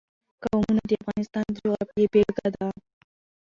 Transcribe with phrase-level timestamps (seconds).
[0.43, 2.67] قومونه د افغانستان د جغرافیې بېلګه ده.